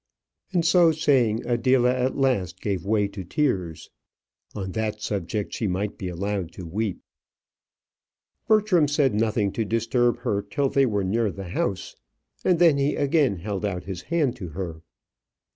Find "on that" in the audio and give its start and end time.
4.55-4.99